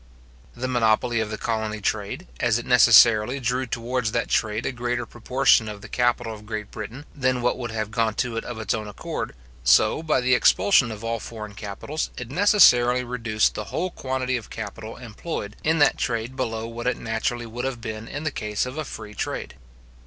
The 0.55 0.67
monopoly 0.67 1.19
of 1.19 1.29
the 1.29 1.37
colony 1.37 1.79
trade, 1.79 2.25
as 2.39 2.57
it 2.57 2.65
necessarily 2.65 3.39
drew 3.39 3.67
towards 3.67 4.13
that 4.13 4.29
trade 4.29 4.65
a 4.65 4.71
greater 4.71 5.05
proportion 5.05 5.69
of 5.69 5.81
the 5.83 5.87
capital 5.87 6.33
of 6.33 6.47
Great 6.47 6.71
Britain 6.71 7.05
than 7.13 7.43
what 7.43 7.55
would 7.59 7.69
have 7.69 7.91
gone 7.91 8.15
to 8.15 8.35
it 8.35 8.43
of 8.43 8.57
its 8.59 8.73
own 8.73 8.87
accord, 8.87 9.35
so, 9.63 10.01
by 10.01 10.19
the 10.19 10.33
expulsion 10.33 10.89
of 10.91 11.03
all 11.03 11.19
foreign 11.19 11.53
capitals, 11.53 12.09
it 12.17 12.31
necessarily 12.31 13.03
reduced 13.03 13.53
the 13.53 13.65
whole 13.65 13.91
quantity 13.91 14.37
of 14.37 14.49
capital 14.49 14.97
employed 14.97 15.55
in 15.63 15.77
that 15.77 15.99
trade 15.99 16.35
below 16.35 16.65
what 16.65 16.87
it 16.87 16.97
naturally 16.97 17.45
would 17.45 17.63
have 17.65 17.79
been 17.79 18.07
in 18.07 18.23
the 18.23 18.31
case 18.31 18.65
of 18.65 18.79
a 18.79 18.85
free 18.85 19.13
trade. 19.13 19.53